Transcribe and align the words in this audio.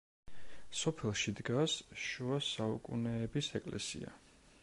სოფელში 0.79 1.33
დგას 1.39 1.75
შუა 2.05 2.41
საუკუნეების 2.47 3.53
ეკლესია. 3.63 4.15